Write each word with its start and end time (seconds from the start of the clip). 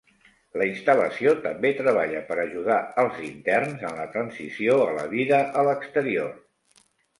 La 0.59 0.65
instal·lació 0.69 1.33
també 1.43 1.71
treballa 1.81 2.21
per 2.31 2.37
ajudar 2.45 2.79
als 3.05 3.21
interns 3.29 3.85
en 3.91 3.95
la 4.01 4.09
transició 4.17 4.81
a 4.89 4.91
la 4.99 5.07
vida 5.15 5.45
a 5.63 5.69
l'exterior. 5.71 6.35